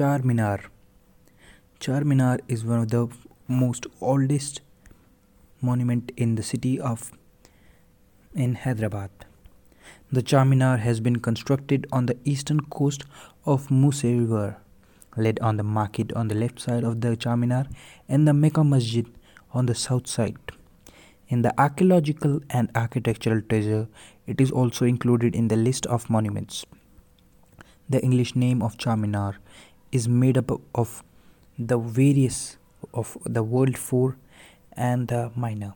[0.00, 0.60] Charminar.
[1.78, 3.08] Charminar is one of the
[3.46, 4.62] most oldest
[5.60, 7.12] monument in the city of
[8.34, 9.10] in Hyderabad.
[10.10, 13.04] The Charminar has been constructed on the eastern coast
[13.44, 14.56] of Musi River,
[15.18, 17.66] led on the market on the left side of the Charminar
[18.08, 19.06] and the Mecca Masjid
[19.52, 20.38] on the south side.
[21.28, 23.86] In the archaeological and architectural treasure,
[24.26, 26.64] it is also included in the list of monuments.
[27.90, 29.34] The English name of Charminar
[29.92, 31.02] is made up of
[31.58, 32.56] the various
[32.94, 34.16] of the world four
[34.72, 35.74] and the minor.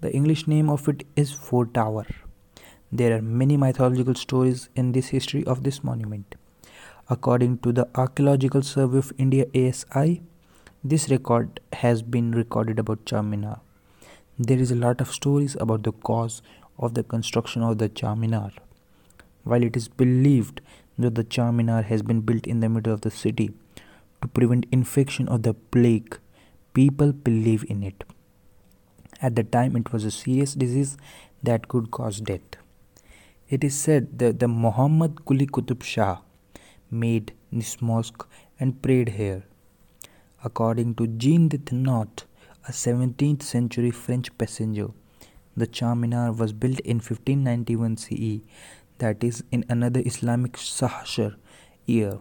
[0.00, 2.06] The English name of it is Four Tower.
[2.90, 6.34] There are many mythological stories in this history of this monument.
[7.08, 10.22] According to the Archaeological Survey of India ASI,
[10.82, 13.60] this record has been recorded about Charminar.
[14.38, 16.40] There is a lot of stories about the cause
[16.78, 18.52] of the construction of the Charminar.
[19.44, 20.60] While it is believed
[21.00, 23.52] that the Charminar has been built in the middle of the city
[24.22, 26.18] to prevent infection of the plague.
[26.74, 28.04] People believe in it.
[29.22, 30.96] At the time, it was a serious disease
[31.42, 32.56] that could cause death.
[33.48, 36.18] It is said that the Muhammad Quli Qutub Shah
[36.90, 38.26] made this mosque
[38.58, 39.44] and prayed here.
[40.44, 42.24] According to Jean de Thévenot,
[42.68, 44.88] a 17th century French passenger,
[45.56, 48.40] the Charminar was built in 1591 CE
[49.00, 51.34] that is in another Islamic Sahshar
[51.86, 52.20] year.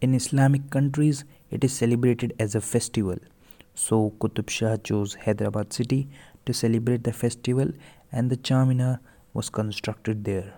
[0.00, 3.18] In Islamic countries, it is celebrated as a festival.
[3.74, 6.08] So Qutub Shah chose Hyderabad city
[6.44, 7.72] to celebrate the festival
[8.12, 8.98] and the Charminar
[9.32, 10.54] was constructed there.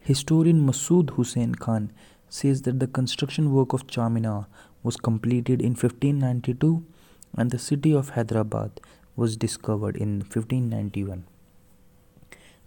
[0.00, 1.90] Historian Masood Hussain Khan
[2.28, 4.46] says that the construction work of Charminar
[4.82, 6.84] was completed in 1592
[7.36, 8.80] and the city of Hyderabad
[9.16, 11.24] was discovered in 1591.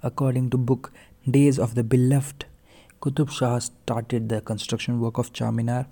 [0.03, 0.91] According to book
[1.29, 2.45] Days of the Beloved,
[3.01, 5.87] Qutub Shah started the construction work of Charminar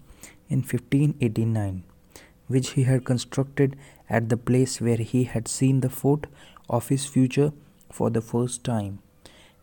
[0.47, 1.83] in 1589,
[2.47, 3.75] which he had constructed
[4.09, 6.27] at the place where he had seen the fort
[6.69, 7.51] of his future
[7.91, 8.99] for the first time,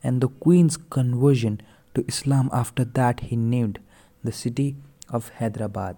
[0.03, 1.63] and the Queen's conversion
[1.95, 3.79] to Islam after that he named
[4.23, 4.77] the city
[5.09, 5.97] of Hyderabad.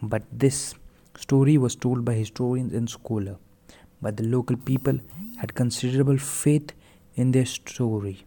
[0.00, 0.76] But this
[1.16, 3.38] story was told by historians and scholars,
[4.00, 5.00] but the local people
[5.38, 6.70] had considerable faith
[7.16, 8.24] in their story.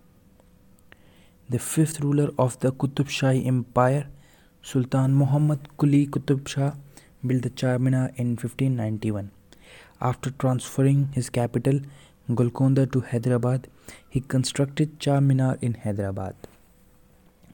[1.49, 4.07] The fifth ruler of the Qutub Shahi Empire,
[4.61, 6.73] Sultan Muhammad Quli Qutub Shah,
[7.25, 9.31] built the Charminar in 1591.
[10.01, 11.79] After transferring his capital,
[12.35, 13.69] Golconda, to Hyderabad,
[14.09, 16.35] he constructed Charminar in Hyderabad.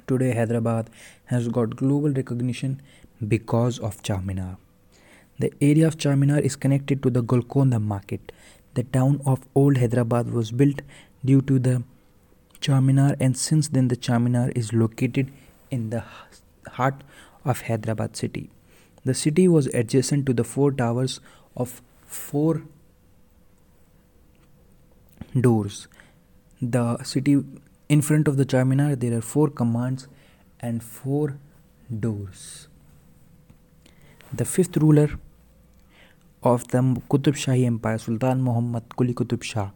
[0.07, 0.89] Today, Hyderabad
[1.25, 2.81] has got global recognition
[3.27, 4.57] because of Charminar.
[5.37, 8.31] The area of Charminar is connected to the Golconda market.
[8.73, 10.81] The town of Old Hyderabad was built
[11.23, 11.83] due to the
[12.65, 15.31] Charminar and since then the Charminar is located
[15.69, 16.03] in the
[16.77, 17.03] heart
[17.45, 18.49] of Hyderabad city.
[19.05, 21.19] The city was adjacent to the four towers
[21.57, 22.63] of four
[25.39, 25.87] doors.
[26.61, 27.43] The city
[27.89, 30.07] in front of the Charminar there are four commands
[30.61, 31.37] and four
[32.05, 32.67] doors.
[34.31, 35.09] The fifth ruler
[36.41, 39.69] of the Qutub Shahi Empire, Sultan Muhammad Quli Qutub Shah,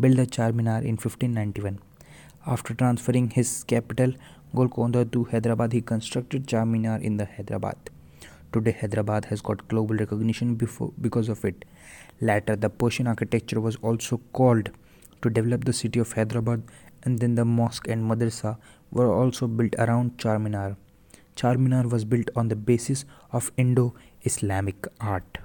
[0.00, 1.78] built the Charminar in 1591.
[2.44, 4.14] After transferring his capital
[4.52, 7.76] Golconda to Hyderabad, he constructed Charminar in the Hyderabad.
[8.52, 11.64] Today, Hyderabad has got global recognition before, because of it.
[12.20, 14.70] Later, the Persian architecture was also called
[15.22, 16.64] to develop the city of Hyderabad,
[17.04, 18.58] and then the mosque and madrasa
[18.90, 20.76] were also built around Charminar.
[21.36, 25.38] Charminar was built on the basis of Indo Islamic art.